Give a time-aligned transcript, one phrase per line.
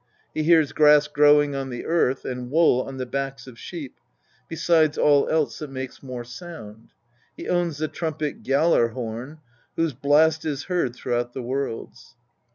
[0.33, 3.99] He hears grass growing on the earth and wool on the backs of sheep,
[4.49, 6.87] besides all else that makes more sound.
[7.37, 9.41] He owns the trumpet Gjailar horn,
[9.75, 12.15] whose blast is heard throughout the worlds."